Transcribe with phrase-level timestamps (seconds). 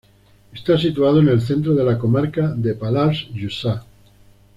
[0.51, 3.85] Está situado en el centro de la comarca del Pallars Jussá.